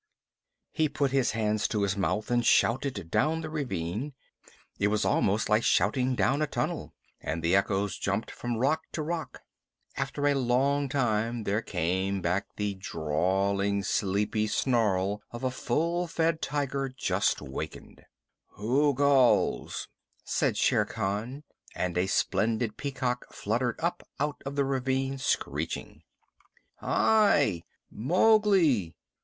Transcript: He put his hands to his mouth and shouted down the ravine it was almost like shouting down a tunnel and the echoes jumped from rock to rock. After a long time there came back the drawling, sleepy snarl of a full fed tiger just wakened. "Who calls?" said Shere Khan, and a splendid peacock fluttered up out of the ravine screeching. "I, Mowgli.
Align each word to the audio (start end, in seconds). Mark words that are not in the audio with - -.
He 0.71 0.89
put 0.89 1.11
his 1.11 1.33
hands 1.33 1.67
to 1.67 1.83
his 1.83 1.95
mouth 1.95 2.31
and 2.31 2.43
shouted 2.43 3.11
down 3.11 3.41
the 3.41 3.51
ravine 3.51 4.15
it 4.79 4.87
was 4.87 5.05
almost 5.05 5.47
like 5.47 5.63
shouting 5.63 6.15
down 6.15 6.41
a 6.41 6.47
tunnel 6.47 6.95
and 7.19 7.43
the 7.43 7.55
echoes 7.55 7.99
jumped 7.99 8.31
from 8.31 8.57
rock 8.57 8.81
to 8.93 9.03
rock. 9.03 9.43
After 9.95 10.25
a 10.25 10.33
long 10.33 10.89
time 10.89 11.43
there 11.43 11.61
came 11.61 12.19
back 12.19 12.47
the 12.55 12.73
drawling, 12.73 13.83
sleepy 13.83 14.47
snarl 14.47 15.21
of 15.29 15.43
a 15.43 15.51
full 15.51 16.07
fed 16.07 16.41
tiger 16.41 16.89
just 16.89 17.39
wakened. 17.39 18.03
"Who 18.53 18.95
calls?" 18.95 19.87
said 20.23 20.57
Shere 20.57 20.85
Khan, 20.85 21.43
and 21.75 21.95
a 21.95 22.07
splendid 22.07 22.75
peacock 22.75 23.31
fluttered 23.31 23.75
up 23.79 24.01
out 24.19 24.41
of 24.47 24.55
the 24.55 24.65
ravine 24.65 25.19
screeching. 25.19 26.01
"I, 26.81 27.61
Mowgli. 27.91 28.95